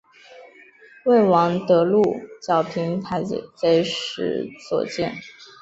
[1.05, 2.01] 为王得禄
[2.41, 3.23] 剿平海
[3.55, 5.13] 贼时所建。